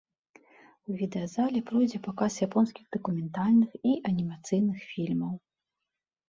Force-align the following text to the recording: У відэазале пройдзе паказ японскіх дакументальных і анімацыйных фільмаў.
У 0.93 0.93
відэазале 1.01 1.59
пройдзе 1.71 1.99
паказ 2.07 2.37
японскіх 2.47 2.85
дакументальных 2.95 3.69
і 3.91 3.93
анімацыйных 4.13 4.77
фільмаў. 4.95 5.33